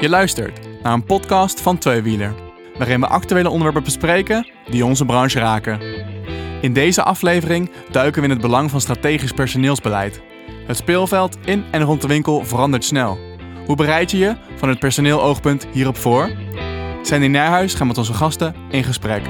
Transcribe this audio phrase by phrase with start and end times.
[0.00, 2.34] Je luistert naar een podcast van Tweewieler,
[2.78, 5.80] waarin we actuele onderwerpen bespreken die onze branche raken.
[6.60, 10.20] In deze aflevering duiken we in het belang van strategisch personeelsbeleid.
[10.66, 13.18] Het speelveld in en rond de winkel verandert snel.
[13.66, 16.30] Hoe bereid je je van het personeeloogpunt hierop voor?
[17.02, 19.22] Sandy Nijhuis gaat met onze gasten in gesprek.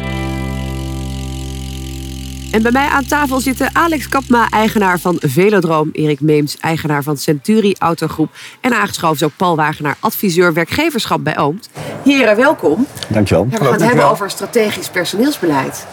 [2.51, 5.89] En bij mij aan tafel zitten Alex Kapma, eigenaar van Velodroom.
[5.93, 8.31] Erik Meems, eigenaar van Centuri Autogroep.
[8.61, 11.71] En aangeschoven is ook Paul Wagenaar, adviseur werkgeverschap bij Oomt.
[12.05, 12.87] Heren, welkom.
[13.09, 13.47] Dankjewel.
[13.51, 15.87] Ja, we gaan het hebben over strategisch personeelsbeleid.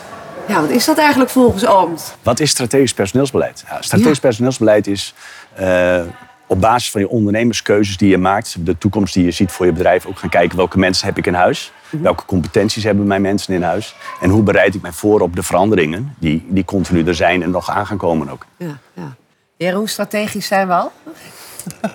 [0.48, 2.16] Ja, wat is dat eigenlijk volgens Oomt?
[2.24, 3.64] Wat is strategisch personeelsbeleid?
[3.70, 4.22] Ja, strategisch Ja.
[4.22, 5.14] personeelsbeleid is
[5.56, 6.02] eh,
[6.48, 9.72] op basis van je ondernemerskeuzes die je maakt, de toekomst die je ziet voor je
[9.72, 13.54] bedrijf, ook gaan kijken welke mensen heb ik in huis, welke competenties hebben mijn mensen
[13.54, 17.16] in huis en hoe bereid ik mij voor op de veranderingen die, die continu er
[17.16, 18.46] zijn en nog aan gaan komen ook.
[18.58, 19.16] Ja, ja.
[19.58, 20.92] Heren, hoe strategisch zijn we al?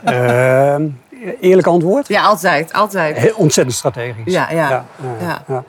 [0.05, 0.77] Eh,
[1.41, 2.09] eerlijk antwoord?
[2.09, 3.17] Ja, altijd, altijd.
[3.17, 4.33] Heel ontzettend strategisch.
[4.33, 4.69] Ja, ja.
[4.69, 4.85] ja,
[5.21, 5.43] Ja.
[5.49, 5.65] ja.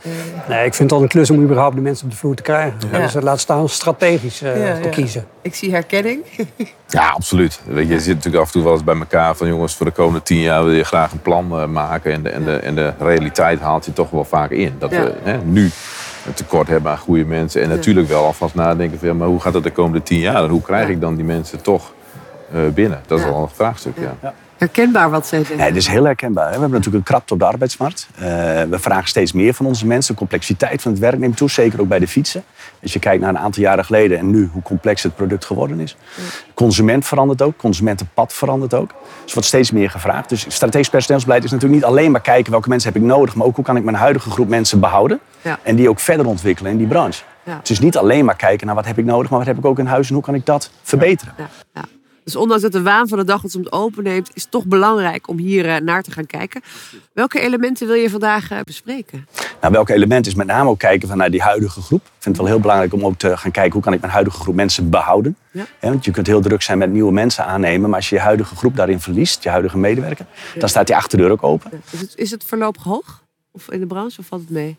[0.47, 2.43] Nee, ik vind het al een klus om überhaupt de mensen op de vloer te
[2.43, 2.73] krijgen.
[2.91, 2.99] Ja.
[2.99, 4.89] Dus laat staan strategisch eh, Ja, te ja.
[4.89, 5.25] kiezen.
[5.41, 6.21] Ik zie herkenning.
[6.87, 7.59] Ja, absoluut.
[7.65, 9.85] Weet je, je zit natuurlijk af en toe wel eens bij elkaar van jongens, voor
[9.85, 12.11] de komende tien jaar wil je graag een plan eh, maken.
[12.13, 14.75] En de, en, de, en de realiteit haalt je toch wel vaak in.
[14.79, 15.03] Dat Ja.
[15.03, 15.63] we hè, nu
[16.25, 17.61] een tekort hebben aan goede mensen.
[17.61, 20.43] En natuurlijk wel alvast nadenken van ja, maar hoe gaat het de komende tien jaar?
[20.43, 21.93] En hoe krijg ik dan die mensen toch
[22.53, 23.01] eh, binnen?
[23.07, 23.31] Dat is Ja.
[23.31, 24.33] wel een vraagstuk, ja.
[24.63, 25.57] Herkenbaar wat zij zeggen.
[25.57, 26.45] Nee, het is heel herkenbaar.
[26.45, 26.53] hè.
[26.53, 28.07] We hebben natuurlijk een krapte op de arbeidsmarkt.
[28.15, 28.23] Eh,
[28.69, 30.13] we vragen steeds meer van onze mensen.
[30.13, 32.43] De complexiteit van het werk neemt toe, zeker ook bij de fietsen.
[32.81, 35.79] Als je kijkt naar een aantal jaren geleden en nu, hoe complex het product geworden
[35.79, 35.97] is.
[36.53, 38.89] Consument verandert ook, consumentenpad verandert ook.
[38.89, 40.29] Dus er wordt steeds meer gevraagd.
[40.29, 43.47] Dus strategisch personeelsbeleid is natuurlijk niet alleen maar kijken welke mensen heb ik nodig, maar
[43.47, 45.19] ook hoe kan ik mijn huidige groep mensen behouden.
[45.41, 45.59] Ja.
[45.63, 47.23] En die ook verder ontwikkelen in die branche.
[47.43, 47.59] Ja.
[47.63, 49.79] Dus niet alleen maar kijken naar wat heb ik nodig, maar wat heb ik ook
[49.79, 51.33] in huis en hoe kan ik dat verbeteren.
[51.37, 51.81] Ja, ja.
[52.23, 55.27] Dus ondanks dat de waan van de dag het soms openneemt, is het toch belangrijk
[55.27, 56.61] om hier eh, naar te gaan kijken.
[57.13, 59.27] Welke elementen wil je vandaag eh, bespreken?
[59.61, 62.01] Nou, welke element is met name ook kijken van naar die huidige groep.
[62.01, 64.11] Ik vind het wel heel belangrijk om ook te gaan kijken hoe kan ik mijn
[64.11, 65.37] huidige groep mensen behouden.
[65.51, 65.65] Ja.
[65.79, 68.55] Want je kunt heel druk zijn met nieuwe mensen aannemen, maar als je je huidige
[68.55, 70.25] groep daarin verliest, je huidige medewerker,
[70.57, 71.71] dan staat die achterdeur ook open.
[71.91, 73.23] Is het, is het voorlopig hoog?
[73.51, 74.77] Of in de branche of valt het mee?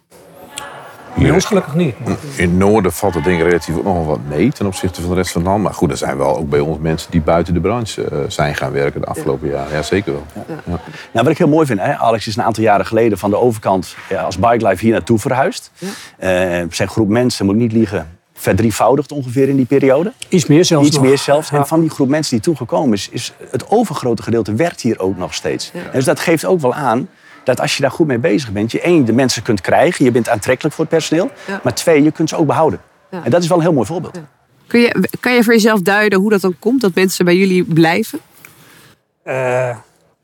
[1.16, 1.94] Bij ons gelukkig niet.
[2.36, 5.16] In het noorden valt het ik relatief ook nog wat mee ten opzichte van de
[5.16, 5.62] rest van het land.
[5.62, 8.54] Maar goed, er zijn wel ook bij ons mensen die buiten de branche eh, zijn
[8.54, 9.72] gaan werken de afgelopen jaren.
[9.72, 10.24] Ja, zeker wel.
[10.34, 10.54] Ja.
[10.66, 10.78] Nou,
[11.12, 13.97] wat ik heel mooi vind, hè, Alex is een aantal jaren geleden van de overkant
[14.08, 15.70] ja, als Bike Life hier naartoe verhuisd.
[16.19, 16.30] Eh,
[16.70, 20.12] zijn groep mensen, moet ik niet liegen, verdrievoudigd ongeveer in die periode.
[20.28, 21.04] Iets meer zelfs Iets nog.
[21.04, 21.50] meer zelfs.
[21.50, 21.56] Ja.
[21.56, 25.16] En van die groep mensen die toegekomen is, is het overgrote gedeelte werkt hier ook
[25.16, 25.70] nog steeds.
[25.74, 27.08] En Dus dat geeft ook wel aan
[27.44, 30.10] dat als je daar goed mee bezig bent, je één, de mensen kunt krijgen, je
[30.10, 31.60] bent aantrekkelijk voor het personeel, Ja.
[31.62, 32.81] maar twee, je kunt ze ook behouden.
[33.10, 33.25] Ja.
[33.25, 34.21] En dat is wel een heel mooi voorbeeld.
[34.66, 37.65] Kun je, kan je voor jezelf duiden hoe dat dan komt, dat mensen bij jullie
[37.65, 38.19] blijven?
[39.22, 39.77] Eh,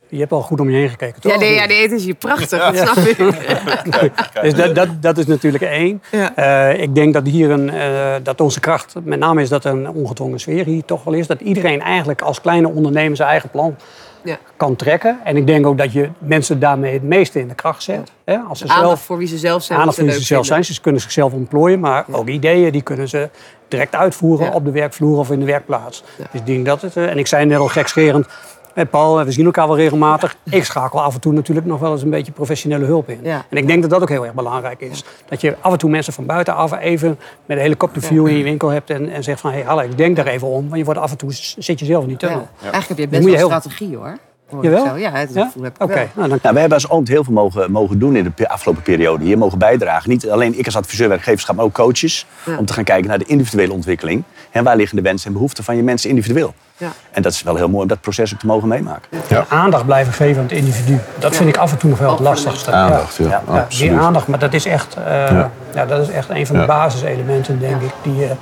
[0.09, 1.33] je hebt al goed om je heen gekeken, toch?
[1.33, 3.19] Ja, nee, ja, nee, het is hier prachtig, dat snap ik.
[4.43, 6.03] Dus dat, dat, dat is natuurlijk één.
[6.11, 6.37] Ja.
[6.37, 9.73] Eh, ik denk dat, hier een, eh, dat onze kracht met name is dat er
[9.73, 11.27] een ongedwongen sfeer hier toch wel is.
[11.27, 13.77] Dat iedereen eigenlijk als kleine ondernemer zijn eigen plan
[14.23, 14.39] Ja.
[14.57, 15.19] kan trekken.
[15.25, 18.13] En ik denk ook dat je mensen daarmee het meeste in de kracht zet.
[18.25, 18.39] Hè?
[18.39, 19.79] Als ze Aandacht zelf voor wie ze zelf zijn.
[19.79, 20.65] aandacht voor ze zichzelf leuk zijn.
[20.65, 23.29] Ze kunnen zichzelf ontplooien, maar ook ideeën die kunnen ze
[23.69, 26.05] direct uitvoeren op de werkvloer of in de werkplaats.
[26.17, 28.27] Dus ik denk dat het, eh, en ik zei net al gekscherend,
[28.75, 30.37] hè, Paul, we zien elkaar wel regelmatig.
[30.51, 33.19] Ik schakel af en toe natuurlijk nog wel eens een beetje professionele hulp in.
[33.23, 33.45] Ja.
[33.49, 35.05] En ik denk dat dat ook heel erg belangrijk is.
[35.29, 38.69] Dat je af en toe mensen van buitenaf even met een helikopterview in je winkel
[38.69, 40.65] hebt en, en zegt van, hé, hey, ik denk daar even om.
[40.65, 42.49] Want je wordt af en toe, zit je zelf in die tunnel.
[42.61, 44.19] Eigenlijk heb je best wel strategie hoor.
[44.61, 44.97] Jawel?
[44.97, 45.51] Ja, het Ja?
[45.63, 46.05] heb ik Oké, wel.
[46.15, 48.49] nou, dan Nou, wij hebben als Oomt heel veel mogen, mogen doen in de pe-
[48.49, 49.25] afgelopen periode.
[49.25, 50.11] Hier mogen bijdragen.
[50.11, 52.27] Niet alleen ik als adviseur werkgeverschap, maar ook coaches.
[52.45, 52.57] Ja.
[52.57, 54.23] Om te gaan kijken naar de individuele ontwikkeling.
[54.51, 56.55] En waar liggen de wensen en behoeften van je mensen individueel.
[56.77, 56.89] Ja.
[57.11, 59.09] En dat is wel heel mooi om dat proces ook te mogen meemaken.
[59.49, 60.99] aandacht blijven geven aan het individu.
[61.19, 62.71] Dat vind ik af en toe nog wel het lastigste.
[62.73, 63.91] Aandacht, ja, Ja, Ja, absoluut.
[63.91, 65.51] die aandacht, maar dat is echt, eh, Ja.
[65.75, 65.87] ja.
[65.87, 66.67] dat is echt een van de Ja.
[66.67, 68.33] basiselementen, denk ik, die, je-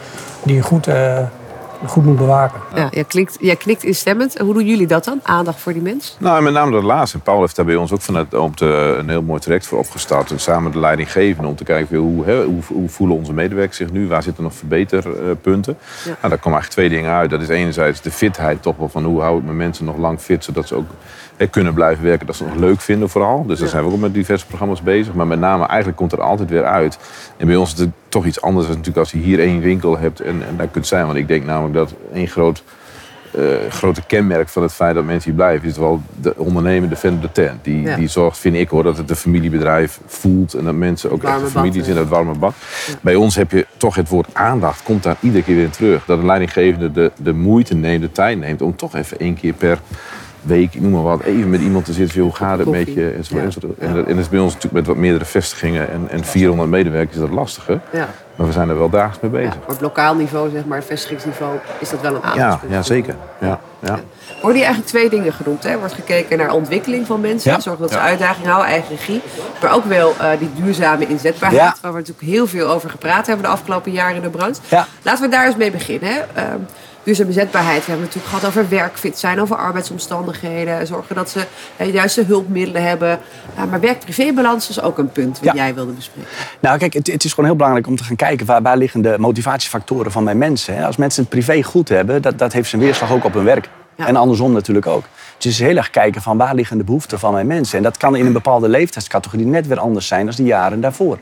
[0.42, 1.18] die je goed, eh,
[1.86, 2.60] goed moet bewaken.
[2.74, 4.38] Ja, jij, klinkt, jij knikt instemmend.
[4.38, 5.20] Hoe doen jullie dat dan?
[5.22, 6.16] Aandacht voor die mens?
[6.18, 7.18] Nou, en met name dat laatste.
[7.18, 10.30] Paul heeft daar bij ons ook vanuit Oomt eh, een heel mooi traject voor opgestart.
[10.30, 13.76] En samen de leidinggevende om te kijken weer hoe, hè, hoe, hoe voelen onze medewerkers
[13.76, 14.08] zich nu?
[14.08, 15.76] Waar zitten nog verbeterpunten?
[16.04, 16.04] Ja.
[16.04, 17.30] Nou, daar komen eigenlijk twee dingen uit.
[17.30, 20.20] Dat is enerzijds de fitheid toch wel van hoe hou ik mijn mensen nog lang
[20.20, 20.90] fit, zodat ze ook
[21.46, 23.46] kunnen blijven werken, dat ze het nog leuk vinden vooral.
[23.46, 25.14] Dus daar zijn we ook met diverse programma's bezig.
[25.14, 26.98] Maar met name eigenlijk komt er altijd weer uit.
[27.36, 29.98] En bij ons is het toch iets anders dan natuurlijk als je hier één winkel
[29.98, 31.06] hebt en, en daar kunt zijn.
[31.06, 32.62] Want ik denk namelijk dat één groot
[33.32, 36.96] eh, grote kenmerk van het feit dat mensen hier blijven, is wel de ondernemer, de
[36.96, 37.64] vent de tent.
[37.64, 37.96] Die, Ja.
[37.96, 41.42] die zorgt, vind ik hoor, dat het een familiebedrijf voelt en dat mensen ook echt
[41.50, 42.54] familie zijn, dat warme bad.
[43.00, 46.04] Bij ons heb je toch het woord aandacht, komt daar iedere keer weer in terug.
[46.04, 49.52] Dat een leidinggevende de, de moeite neemt, de tijd neemt om toch even één keer
[49.52, 49.78] per
[50.48, 52.14] week, ik noem maar wat, even met iemand te zitten.
[52.14, 53.10] van, Hoe gaat het met je?
[53.10, 53.42] En, zo, Ja.
[53.42, 53.58] en, zo.
[53.78, 56.70] en, dat- en dat is bij ons natuurlijk met wat meerdere vestigingen en, en 400
[56.70, 57.80] medewerkers is dat lastiger.
[57.92, 58.08] Ja.
[58.36, 59.76] Maar we zijn er wel dagelijks mee Ja, bezig.
[59.76, 62.72] op lokaal niveau, zeg maar, vestigingsniveau, is dat wel een Ja, aandachtspunt.
[62.72, 63.14] ja, zeker.
[63.40, 63.98] Ja, ja.
[64.42, 65.62] Worden hier eigenlijk twee dingen genoemd.
[65.62, 65.70] Hè?
[65.70, 67.50] Er wordt gekeken naar ontwikkeling van mensen.
[67.52, 67.60] Ja.
[67.60, 69.20] Zorgen dat ze uitdaging houden, eigen regie.
[69.62, 71.62] Maar ook wel eh, die duurzame inzetbaarheid.
[71.62, 71.76] Ja.
[71.82, 74.60] Waar we natuurlijk heel veel over gepraat hebben de afgelopen jaren in de branche.
[74.68, 74.86] Ja.
[75.02, 76.08] Laten we daar eens mee beginnen.
[76.12, 76.20] Hè?
[76.34, 76.58] Ehm,
[77.02, 77.84] duurzame inzetbaarheid.
[77.84, 80.86] We hebben het natuurlijk gehad over werkfit zijn, over arbeidsomstandigheden.
[80.86, 81.46] Zorgen dat ze
[81.76, 83.18] eh, de juiste hulpmiddelen hebben.
[83.56, 85.54] Ja, maar werk-privébalans is ook een punt wat Ja.
[85.54, 86.30] jij wilde bespreken.
[86.60, 89.02] Nou, kijk, het, het is gewoon heel belangrijk om te gaan kijken waar, waar liggen
[89.02, 90.84] de motivatiefactoren van mijn mensen.
[90.84, 93.68] Als mensen het privé goed hebben, dat, dat heeft zijn weerslag ook op hun werk.
[93.98, 94.06] Ja.
[94.06, 95.02] En andersom natuurlijk ook.
[95.02, 97.76] Dus het is heel erg kijken van waar liggen de behoeften van mijn mensen.
[97.76, 101.18] En dat kan in een bepaalde leeftijdscategorie net weer anders zijn dan de jaren daarvoor.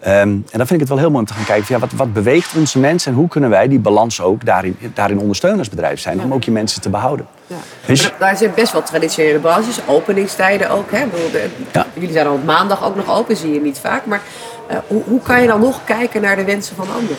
[0.00, 1.80] Ehm, en dan vind ik het wel heel mooi om te gaan kijken van, ja,
[1.80, 5.58] wat, wat beweegt onze mensen en hoe kunnen wij die balans ook daarin, daarin ondersteunen
[5.58, 6.22] als bedrijf zijn.
[6.22, 7.26] Om ook je mensen te behouden.
[7.46, 7.56] Ja.
[7.86, 10.90] Dus- daar zijn best wel traditionele branches, openingstijden ook.
[10.90, 11.06] Hè?
[11.06, 11.84] Bedoel, de-.
[11.94, 14.06] Jullie zijn al op maandag ook nog open, zie je niet vaak.
[14.06, 14.20] Maar
[14.68, 17.16] eh, hoe, hoe kan je dan nog kijken naar de wensen van anderen?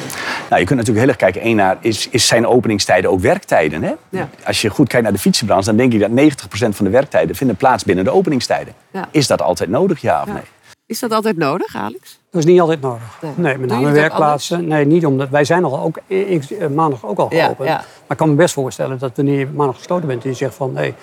[0.49, 1.41] Nou, je kunt natuurlijk heel erg kijken.
[1.41, 3.83] één naar, is, is zijn openingstijden ook werktijden?
[3.83, 3.94] Hè?
[4.09, 4.29] Ja.
[4.45, 7.35] Als je goed kijkt naar de fietsenbranche, dan denk ik dat 90% van de werktijden
[7.35, 8.73] vinden plaats binnen de openingstijden.
[8.91, 9.07] Ja.
[9.11, 10.44] Is dat altijd nodig, ja of nee?
[10.85, 12.19] Is dat altijd nodig, Alex?
[12.31, 13.17] Dat is niet altijd nodig.
[13.21, 13.31] Nee.
[13.35, 14.67] Nee, met name werkplaatsen.
[14.67, 17.67] Nee, niet omdat wij zijn al ook ik, eh, maandag ook al Ja, geopend.
[17.69, 17.75] ja.
[17.75, 20.55] Maar ik kan me best voorstellen dat wanneer je maandag gesloten bent en je zegt
[20.55, 20.93] van hé,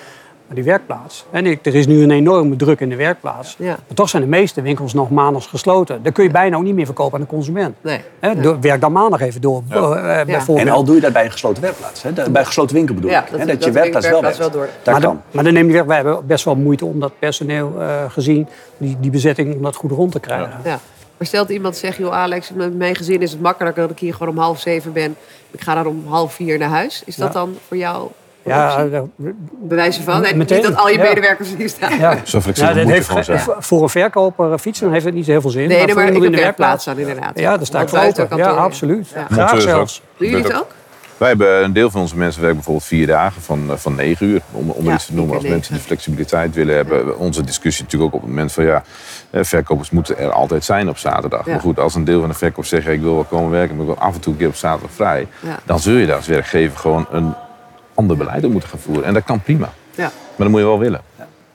[0.47, 1.25] maar die werkplaats.
[1.31, 3.55] En ik, er is nu een enorme druk in de werkplaats.
[3.59, 3.67] Ja.
[3.67, 6.03] Maar toch zijn de meeste winkels nog maandags gesloten.
[6.03, 7.77] Dan kun je bijna ook niet meer verkopen aan de consument.
[7.81, 8.01] Nee.
[8.41, 9.63] Door- werk dan maandag even door.
[9.69, 10.67] eh, bijvoorbeeld.
[10.69, 12.03] En al doe je dat bij een gesloten werkplaats.
[12.03, 12.13] Hè?
[12.13, 13.31] Bij een gesloten winkel bedoel Ja, ik.
[13.31, 13.47] dat- hè?
[13.47, 14.55] dat Dat je de werkplaats wel werkplaats werkt.
[14.55, 14.75] wel door.
[14.83, 15.13] Dat maar, kan.
[15.15, 18.05] dan, maar dan neem je weg, wij hebben best wel moeite om dat personeel eh,
[18.11, 20.51] gezien, die, die bezetting, om dat goed rond te krijgen.
[20.65, 20.79] Ja.
[21.17, 24.13] Maar stelt iemand zegt, joh Alex, met mijn gezin is het makkelijker dat ik hier
[24.15, 25.17] gewoon om half zeven ben.
[25.51, 27.03] Ik ga dan om half vier naar huis.
[27.07, 27.39] Is dat Ja.
[27.39, 28.09] dan voor jou
[28.45, 29.01] Ja, eh,
[29.63, 30.21] bewijzen van?
[30.21, 30.57] Nee, meteen.
[30.59, 31.03] niet dat al je Ja.
[31.03, 31.99] medewerkers hier staan.
[31.99, 32.17] ja.
[32.25, 33.11] Zo flexibel Ja, heeft.
[33.59, 35.69] Voor een verkoper eh, fietsen heeft het niet zo heel veel zin.
[35.69, 37.39] Nee, maar ik heb in de werkplaats aan inderdaad.
[37.39, 38.37] Ja, daar sta ik voor open.
[38.37, 39.09] Ja, absoluut.
[39.15, 39.25] Ja.
[39.25, 40.01] Graag Monteurs zelfs.
[40.13, 40.19] ook.
[40.19, 40.67] Doen jullie het ook?
[41.17, 44.27] Wij hebben een deel van onze mensen werken bijvoorbeeld vier dagen van, eh, van negen
[44.27, 44.41] uur.
[44.53, 45.35] Om, om Ja, iets te noemen.
[45.35, 47.19] Als mensen die flexibiliteit willen hebben.
[47.19, 48.83] Onze discussie natuurlijk ook op het moment van ja,
[49.31, 51.47] eh, verkopers moeten er altijd zijn op zaterdag.
[51.47, 51.53] Ja.
[51.53, 53.87] Maar goed, als een deel van de verkopers zegt ik wil wel komen werken, maar
[53.87, 55.27] ik wil af en toe een keer op zaterdag vrij.
[55.41, 55.59] Ja.
[55.65, 57.35] Dan zul je daar als werkgever gewoon een
[57.95, 59.05] ander beleid op moeten gaan voeren.
[59.05, 59.73] En dat kan prima.
[59.95, 60.03] Ja.
[60.03, 61.01] Maar dat moet je wel willen.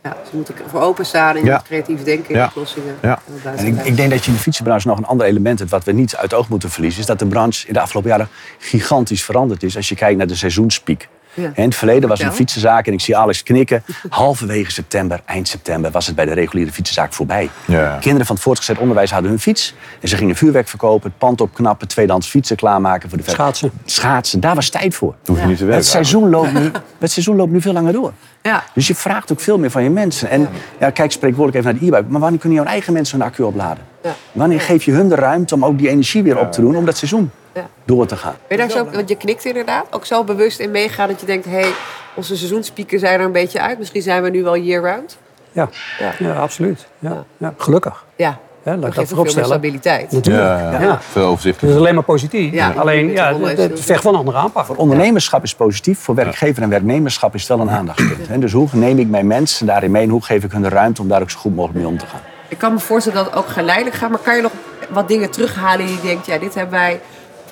[0.04, 1.62] Ja, ze moeten voor openstaan en Ja.
[1.66, 2.46] creatief denken in Ja.
[2.46, 2.96] oplossingen.
[3.02, 3.20] Ja.
[3.28, 5.72] En buiten ik, ik denk dat je in de fietsenbranche nog een ander element hebt
[5.72, 7.00] wat we niet uit het oog moeten verliezen.
[7.00, 8.28] Is dat de branche in de afgelopen jaren
[8.58, 9.76] gigantisch veranderd is.
[9.76, 11.08] Als je kijkt naar de seizoenspiek.
[11.34, 11.52] Ja.
[11.56, 13.84] In het verleden was een fietsenzaak, en ik zie Alex knikken.
[14.10, 17.50] Halverwege september, eind september, was het bij de reguliere fietsenzaak voorbij.
[17.66, 17.98] Ja.
[18.00, 19.74] Kinderen van het voortgezet onderwijs hadden hun fiets.
[20.02, 23.72] En ze gingen vuurwerk verkopen, het pand opknappen, tweedehands fietsen klaarmaken voor de Schaatsen.
[23.86, 25.16] Schaatsen, daar was tijd voor.
[25.24, 25.82] Dan hoef je niet te werken.
[25.82, 28.14] Het seizoen, loopt nu, het seizoen loopt nu veel langer door.
[28.42, 28.64] Ja.
[28.74, 30.30] Dus je vraagt ook veel meer van je mensen.
[30.30, 30.50] En
[30.80, 32.12] ja, kijk spreekwoordelijk even naar de e-bike.
[32.12, 33.84] Maar wanneer kunnen jouw eigen mensen hun accu opladen?
[34.04, 34.16] Ja.
[34.32, 36.86] Wanneer geef je hun de ruimte om ook die energie weer op te doen om
[36.86, 37.68] dat seizoen Ja.
[37.86, 38.36] door te gaan?
[38.48, 41.26] Ben je daar zo, want je knikt inderdaad, ook zo bewust in meegaan dat je
[41.26, 41.72] denkt, hé, hey,
[42.16, 43.78] onze seizoenspieken zijn er een beetje uit.
[43.80, 45.18] Misschien zijn we nu wel year-round.
[45.52, 45.70] Ja.
[46.00, 46.12] Ja.
[46.28, 46.34] Ja.
[46.36, 46.88] absoluut.
[47.00, 47.24] Ja.
[47.38, 47.54] Ja.
[47.58, 48.06] Gelukkig.
[48.16, 49.80] Ja, Ja, laat dat ik geeft dat ook veel meer vooropstellen.
[49.80, 50.12] stabiliteit.
[50.12, 50.46] Natuurlijk.
[50.46, 50.82] Ja, ja.
[50.82, 51.02] Ja.
[51.02, 51.62] Veel overzicht.
[51.62, 52.54] Dat is alleen maar positief.
[52.54, 52.72] Ja.
[52.78, 54.66] Alleen, ja, het, vecht van een andere aanpak.
[54.66, 58.28] Voor ondernemerschap is positief, voor werkgever en werknemerschap is het wel een aandachtspunt.
[58.28, 58.40] hè.
[58.40, 61.02] Dus hoe neem ik mijn mensen daarin mee en hoe geef ik hun de ruimte
[61.02, 62.20] om daar ook zo goed mogelijk mee om te gaan?
[62.50, 64.52] Ik kan me voorstellen dat het ook geleidelijk gaat, maar kan je nog
[64.90, 67.02] wat dingen terughalen die je denkt, ja, dit hebben wij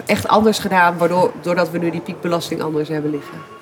[0.05, 3.56] echt anders gedaan, waardoor, doordat we nu die piekbelasting anders hebben liggen?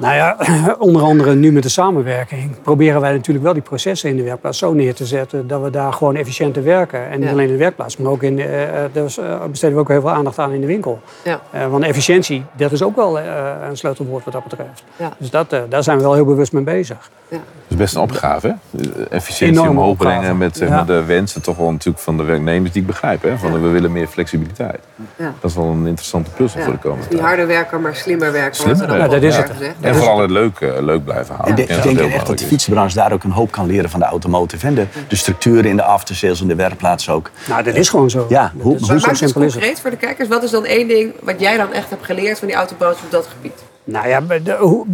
[0.00, 0.36] Nou ja,
[0.78, 4.58] onder andere nu met de samenwerking proberen wij natuurlijk wel die processen in de werkplaats
[4.58, 7.08] zo neer te zetten dat we daar gewoon efficiënter werken.
[7.10, 7.30] En niet Ja.
[7.34, 9.88] alleen in de werkplaats, maar ook in de, eh, eh, dus, eh, besteden we ook
[9.88, 11.00] heel veel aandacht aan in de winkel.
[11.24, 11.40] Ja.
[11.50, 13.24] Eh, want efficiëntie, dat is ook wel eh,
[13.68, 14.84] een sleutelwoord wat dat betreft.
[14.96, 15.12] Ja.
[15.18, 17.10] Dus dat, eh, daar zijn we wel heel bewust mee bezig.
[17.28, 17.36] Ja.
[17.36, 18.82] Dat is best een opgave, hè?
[19.10, 20.18] Efficiëntie Enorme omhoog opgave.
[20.18, 20.74] brengen met zeg Ja.
[20.74, 23.22] maar, de wensen toch wel natuurlijk van de werknemers die ik begrijp.
[23.22, 23.38] Hè?
[23.38, 24.80] Van, We willen meer flexibiliteit.
[25.16, 25.32] Ja.
[25.40, 26.64] Dat is wel een interessante puzzel Ja.
[26.64, 27.30] voor de komende Dus niet tijd.
[27.30, 28.54] harder werken, maar slimmer werken.
[28.56, 29.10] Slimmer er werken.
[29.10, 29.50] dat is het.
[29.90, 31.50] En vooral het leuk, eh, leuk blijven houden.
[31.50, 32.48] Ik denk, Ja, ik dat denk echt dat de is.
[32.50, 34.66] fietsenbranche daar ook een hoop kan leren van de automotive.
[34.66, 37.30] En de, de structuren in de aftersales en de werkplaats ook.
[37.48, 38.26] Nou, dat is gewoon zo.
[38.28, 39.54] Ja, hoe, is- hoe zo het simpel is het.
[39.62, 40.28] concreet voor de kijkers.
[40.28, 43.10] Wat is dan één ding wat jij dan echt hebt geleerd van die autobranche op
[43.10, 43.62] dat gebied?
[43.84, 44.86] Nou ja, de- hoe-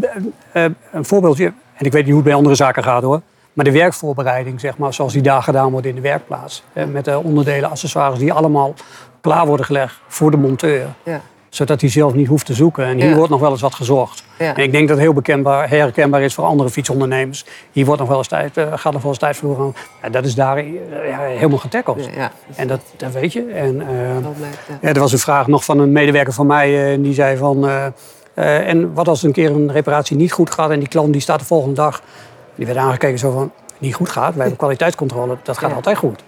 [0.53, 1.53] eh, eh, een voorbeeldje.
[1.75, 3.21] En ik weet niet hoe het bij andere zaken gaat hoor.
[3.53, 6.63] Maar de werkvoorbereiding, zeg maar, zoals die daar gedaan wordt in de werkplaats.
[6.73, 8.75] eh, Met de onderdelen, accessoires die allemaal
[9.21, 10.87] klaar worden gelegd voor de monteur.
[11.03, 11.21] Ja.
[11.57, 12.85] Zodat hij zelf niet hoeft te zoeken.
[12.85, 13.15] En hier Ja.
[13.15, 14.23] wordt nog wel eens wat gezocht.
[14.39, 14.55] Ja.
[14.55, 17.45] En ik denk dat het heel bekendbaar, herkenbaar is voor andere fietsondernemers.
[17.73, 19.41] Hier wordt nog wel eens tijd, eh, gaat nog wel eens tijd.
[20.03, 20.65] Ja, dat is daar eh,
[21.09, 22.09] ja, helemaal getackeld.
[22.57, 23.45] En dat, dat weet je.
[23.45, 27.01] En, eh, Dat blijkt, er was een vraag nog van een medewerker van mij.
[27.01, 27.69] die zei van...
[28.35, 31.39] en wat als een keer een reparatie niet goed gaat en die klant die staat
[31.39, 32.03] de volgende dag,
[32.55, 34.31] die werd aangekeken zo van, niet goed gaat.
[34.31, 36.23] Wij hebben kwaliteitscontrole, dat gaat altijd goed.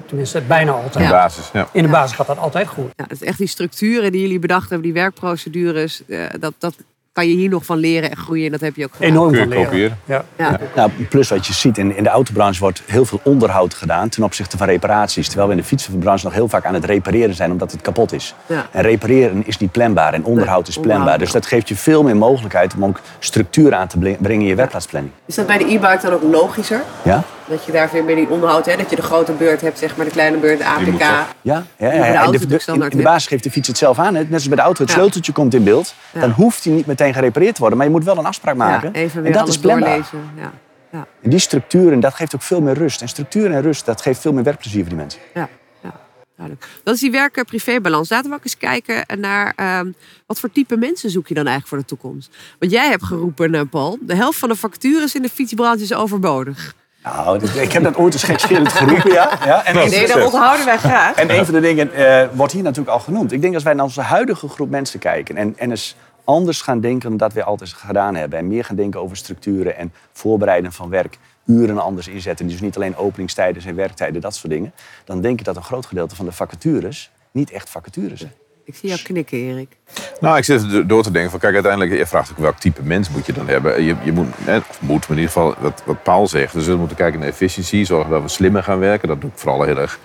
[0.00, 0.08] Ja.
[0.08, 1.04] Tenminste, bijna In altijd.
[1.04, 1.68] de basis, ja.
[1.72, 2.90] In de basis gaat dat altijd goed.
[2.96, 6.74] Ja, het is echt die structuren die jullie bedacht hebben, die werkprocedures, eh, dat, dat
[7.12, 8.44] kan je hier nog van leren en groeien.
[8.44, 9.08] En dat heb je ook gedaan.
[9.10, 9.64] Enorm van leren.
[9.64, 9.98] kopiëren.
[10.04, 10.24] Ja.
[10.36, 10.58] Ja.
[10.74, 14.22] Nou, plus wat je ziet, in, in de autobranche wordt heel veel onderhoud gedaan ten
[14.22, 15.26] opzichte van reparaties.
[15.26, 18.12] Terwijl we in de fietsenbranche nog heel vaak aan het repareren zijn omdat het kapot
[18.12, 18.34] is.
[18.46, 18.66] Ja.
[18.70, 21.18] En repareren is niet planbaar en onderhoud is planbaar.
[21.18, 24.54] Dus dat geeft je veel meer mogelijkheid om ook structuur aan te brengen in je
[24.54, 25.12] werkplaatsplanning.
[25.26, 26.82] Is dat bij de e-bike dan ook logischer?
[27.02, 27.24] Ja?
[27.50, 29.96] Dat je daar veel meer die onderhoud hebt, dat je de grote beurt hebt, zeg
[29.96, 31.00] maar de kleine beurt, de APK.
[31.00, 31.92] Ja, ja, ja.
[32.24, 33.02] En de, de- in de hè?
[33.02, 34.14] basis geeft de fiets het zelf aan.
[34.14, 34.22] hè.
[34.22, 34.96] Net als bij de auto, het Ja.
[34.98, 35.94] sleuteltje komt in beeld.
[36.12, 36.20] Ja.
[36.20, 37.78] Dan hoeft hij niet meteen gerepareerd te worden.
[37.78, 38.90] Maar je moet wel een afspraak maken.
[38.92, 39.88] Ja, even weer en dat alles is planbaar.
[39.88, 40.18] doorlezen.
[40.36, 40.52] Ja.
[40.92, 41.06] Ja.
[41.22, 43.00] En die structuur, en dat geeft ook veel meer rust.
[43.02, 45.20] En structuur en rust, dat geeft veel meer werkplezier voor die mensen.
[45.34, 45.48] Ja,
[45.82, 45.92] ja,
[46.36, 46.68] duidelijk.
[46.84, 48.10] Dat is die werk-privébalans.
[48.10, 49.90] Laten we ook eens kijken naar ehm,
[50.26, 52.36] wat voor type mensen zoek je dan eigenlijk voor de toekomst.
[52.58, 55.94] Want jij hebt geroepen, eh, Paul, de helft van de vacatures in de fietsbranche is
[55.94, 56.74] overbodig.
[57.02, 59.30] Nou, dit- ik heb dat ooit eens gekscherend geroepen, ja.
[59.44, 59.64] ja.
[59.64, 61.16] En, Nee, dat onthouden wij graag.
[61.16, 63.32] en een van de dingen eh, wordt hier natuurlijk al genoemd.
[63.32, 65.36] Ik denk als wij naar onze huidige groep mensen kijken...
[65.36, 68.38] en, en eens anders gaan denken dan dat we altijd gedaan hebben...
[68.38, 71.18] en meer gaan denken over structuren en voorbereiden van werk...
[71.46, 74.72] uren anders inzetten, dus niet alleen openingstijden en werktijden, dat soort dingen...
[75.04, 78.32] dan denk ik dat een groot gedeelte van de vacatures niet echt vacatures zijn.
[78.64, 79.76] Ik zie jou knikken, Erik.
[80.20, 82.82] Nou, ik zit er door te denken van, kijk, uiteindelijk, je vraagt ook welk type
[82.82, 83.82] mens moet je dan hebben.
[83.82, 86.78] Je, je moet, of moet, maar in ieder geval, wat, wat Paul zegt, we zullen
[86.78, 89.78] moeten kijken naar efficiëntie, zorgen dat we slimmer gaan werken, dat het ook vooral heel
[89.78, 89.98] erg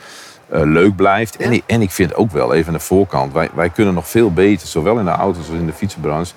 [0.49, 1.35] eh, leuk blijft.
[1.37, 1.55] En, Ja.
[1.55, 4.33] ik, en ik vind ook wel, even aan de voorkant, wij, wij kunnen nog veel
[4.33, 6.33] beter, zowel in de auto's als in de fietsenbranche,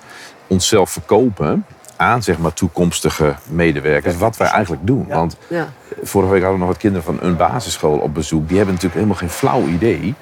[0.47, 5.05] onszelf verkopen aan, zeg maar, toekomstige medewerkers, wat wij eigenlijk doen.
[5.07, 5.15] Ja.
[5.15, 5.73] Want Ja.
[6.03, 8.47] Vorige week hadden we nog wat kinderen van een basisschool op bezoek.
[8.47, 10.13] Die hebben natuurlijk helemaal geen flauw idee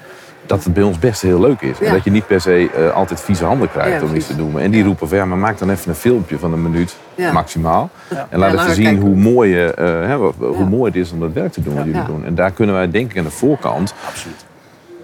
[0.48, 1.78] dat het bij ons best heel leuk is.
[1.78, 1.86] Ja.
[1.86, 4.36] En dat je niet per se eh, altijd vieze handen krijgt Ja, om iets te
[4.36, 4.62] noemen.
[4.62, 7.32] En die roepen van ja, maar maak dan even een filmpje van een minuut Ja.
[7.32, 7.90] maximaal.
[8.28, 9.02] En laat even zien kijken.
[9.02, 10.64] hoe mooi, je, eh, hè, hoe Ja.
[10.64, 12.06] mooi het is om dat werk te doen wat jullie Ja.
[12.06, 12.24] doen.
[12.24, 13.94] En daar kunnen wij denk ik aan de voorkant.
[14.08, 14.46] Absoluut.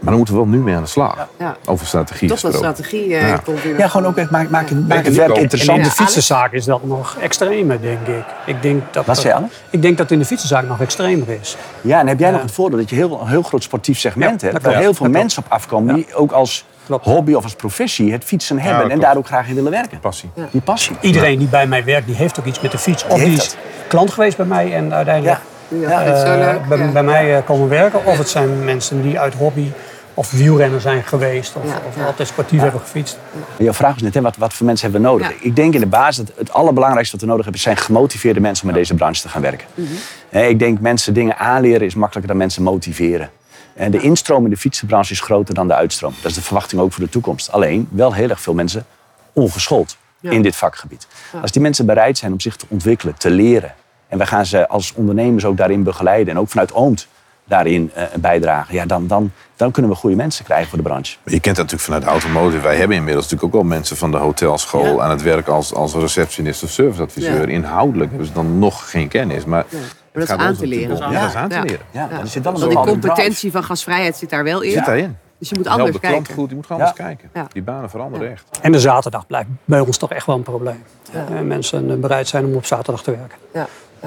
[0.04, 1.28] Maar dan moeten we wel nu mee aan de slag.
[1.38, 1.56] Ja.
[1.66, 2.76] Over strategie Toch dat gesproken.
[2.76, 3.36] strategie eh, Ja.
[3.44, 3.58] komt.
[3.78, 5.76] Ja, gewoon ook echt maak, maak, het- maak het ik werk interessant.
[5.78, 8.24] in de Ja, fietsenzaak is dat nog extremer, denk ik.
[8.46, 9.48] Ik denk dat, Wat zei je, Anne?
[9.70, 11.56] Ik denk dat in de fietsenzaak nog extremer is.
[11.80, 12.34] Ja, en heb jij Ja.
[12.34, 14.64] nog het voordeel dat je heel, een heel groot sportief segment Ja, dat hebt.
[14.64, 15.16] Waar heel veel Dat klopt.
[15.18, 17.04] mensen op afkomen die ook als Klopt.
[17.04, 18.82] hobby of als professie het fietsen hebben.
[18.82, 19.98] dat en daar ook graag in willen werken.
[20.00, 20.30] Passie.
[20.50, 20.96] Die passie.
[21.00, 23.04] Iedereen die bij mij werkt, die heeft ook iets met de fiets.
[23.08, 23.56] Of Die is
[23.88, 25.52] klant geweest bij mij en uiteindelijk Ja.
[25.68, 26.68] Ja, Ja, dat is zo eh, leuk.
[26.68, 26.86] bij, ja.
[26.92, 28.06] bij mij eh, komen werken.
[28.06, 29.70] Of het zijn mensen die uit hobby
[30.14, 31.56] of wielrenner zijn geweest.
[31.56, 32.04] Of, Ja, of ja.
[32.06, 33.18] altijd sportief hebben gefietst.
[33.58, 35.28] Jouw vraag was net, hè, wat, wat voor mensen hebben we nodig?
[35.28, 35.34] Ja.
[35.40, 37.62] Ik denk in de basis dat het allerbelangrijkste wat we nodig hebben...
[37.62, 39.66] zijn gemotiveerde mensen om in deze branche te gaan werken.
[39.74, 39.86] Mhm.
[40.28, 43.30] Hè, Ik denk mensen dingen aanleren is makkelijker dan mensen motiveren.
[43.74, 46.14] En de instroom in de fietsenbranche is groter dan de uitstroom.
[46.22, 47.52] Dat is de verwachting ook voor de toekomst.
[47.52, 48.86] Alleen wel heel erg veel mensen
[49.32, 50.30] ongeschoold Ja.
[50.30, 51.06] in dit vakgebied.
[51.32, 51.40] Ja.
[51.40, 53.74] Als die mensen bereid zijn om zich te ontwikkelen, te leren...
[54.08, 56.34] en we gaan ze als ondernemers ook daarin begeleiden...
[56.34, 57.06] en ook vanuit Oomt
[57.44, 58.74] daarin eh, bijdragen...
[58.74, 61.16] Ja, dan, dan, dan kunnen we goede mensen krijgen voor de branche.
[61.24, 62.62] Je kent dat natuurlijk vanuit de automotive.
[62.62, 65.02] Wij hebben inmiddels natuurlijk ook wel mensen van de hotelschool Ja.
[65.02, 67.48] aan het werk als, als receptionist of serviceadviseur.
[67.48, 67.54] Ja.
[67.54, 69.44] Inhoudelijk hebben ze dan nog geen kennis.
[69.44, 69.64] Maar
[70.12, 70.96] dat is gaat aan te leren.
[70.96, 71.86] Ja, dat is aan te leren.
[71.90, 72.84] Ja, zit bepaalde drive.
[72.84, 74.70] competentie van gasvrijheid zit daar wel in.
[74.70, 75.16] Zit daarin.
[75.38, 76.34] Dus je moet anders de kijken.
[76.34, 77.30] goed, die moet gewoon anders kijken.
[77.34, 77.46] Ja.
[77.52, 78.44] Die banen veranderen echt.
[78.60, 80.82] En de zaterdag blijft bij ons toch echt wel een probleem.
[81.12, 83.38] Eh, mensen eh, bereid zijn om op zaterdag te werken.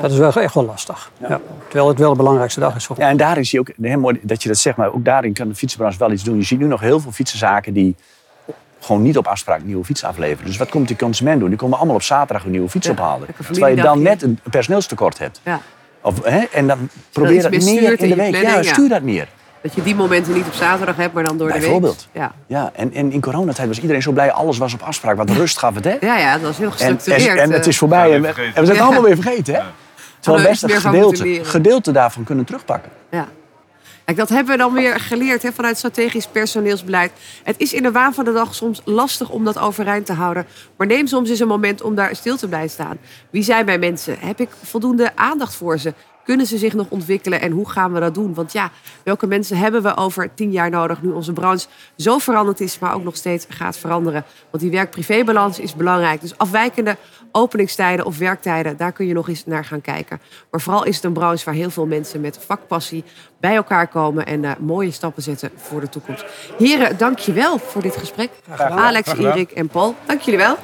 [0.02, 1.12] Dat is wel echt wel lastig.
[1.18, 1.40] Ja.
[1.64, 4.00] Terwijl het wel de belangrijkste dag is voor Ja, en daarin zie je ook, heel
[4.00, 6.38] mooi dat je dat zegt, maar ook daarin kan de fietsenbranche wel iets doen.
[6.38, 7.96] Je ziet nu nog heel veel fietsenzaken die
[8.80, 10.46] gewoon niet op afspraak nieuwe fietsen afleveren.
[10.46, 11.50] Dus wat komt die consument doen?
[11.50, 13.28] Die komen allemaal op zaterdag een nieuwe fiets Ja, ophalen.
[13.52, 15.42] Terwijl je dan net een personeelstekort hebt.
[15.44, 15.62] Ja.
[16.02, 18.34] Of, hè, en dan probeer dat meer in in de week.
[18.34, 18.74] Ja, planning, ja.
[18.74, 19.28] stuur dat meer.
[19.62, 21.62] Dat je die momenten niet op zaterdag hebt, maar dan door de week.
[21.62, 22.08] Bijvoorbeeld.
[22.12, 22.32] Ja.
[22.48, 25.18] Ja, en, en in coronatijd was iedereen zo blij, alles was op afspraak.
[25.18, 25.98] Wat rust gaf het, hè?
[26.02, 27.28] Ja, ja, dat was heel gestructureerd.
[27.28, 27.68] en, en het eh.
[27.68, 28.14] is voorbij.
[28.14, 28.84] En we, en we zijn het Ja.
[28.84, 29.62] allemaal weer vergeten, hè?
[30.20, 32.92] Terwijl er we best een gedeelte, gedeelte daarvan kunnen terugpakken.
[33.12, 33.28] Ja.
[34.08, 37.12] Kijk, dat hebben we dan weer geleerd hè, vanuit strategisch personeelsbeleid.
[37.44, 40.46] Het is in de waan van de dag soms lastig om dat overeind te houden.
[40.78, 42.98] Maar neem soms eens een moment om daar stil te blijven staan.
[43.30, 44.16] Wie zijn mijn mensen?
[44.20, 45.94] Heb ik voldoende aandacht voor ze?
[46.24, 48.34] Kunnen ze zich nog ontwikkelen en hoe gaan we dat doen?
[48.34, 48.72] Want ja,
[49.04, 52.94] welke mensen hebben we over tien jaar nodig nu onze branche zo veranderd is, maar
[52.94, 54.24] ook nog steeds gaat veranderen?
[54.50, 56.22] Want die werk-privébalans is belangrijk.
[56.22, 56.98] Dus afwijkende
[57.38, 60.22] openingstijden of werktijden, daar kun je nog eens naar gaan kijken.
[60.52, 63.04] Maar vooral is het een branche waar heel veel mensen met vakpassie
[63.40, 66.26] bij elkaar komen en eh, mooie stappen zetten voor de toekomst.
[66.58, 68.30] Heren, dank je wel voor dit gesprek.
[68.58, 70.58] Alex, Erik en Paul, dank jullie wel.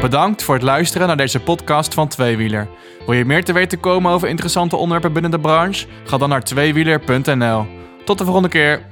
[0.00, 2.68] Bedankt voor het luisteren naar deze podcast van Tweewieler.
[3.06, 5.86] Wil je meer te weten komen over interessante onderwerpen binnen de branche?
[6.04, 7.66] Ga dan naar tweewieler.nl.
[8.04, 8.82] Tot de volgende keer.